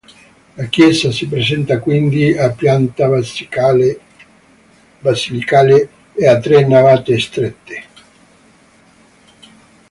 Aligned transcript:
La 0.55 0.65
chiesa 0.65 1.11
si 1.11 1.27
presenta 1.27 1.77
quindi 1.77 2.35
a 2.35 2.49
pianta 2.53 3.07
basilicale 3.07 3.99
e 6.15 6.27
a 6.27 6.39
tre 6.39 6.65
navate 6.65 7.19
strette. 7.19 7.83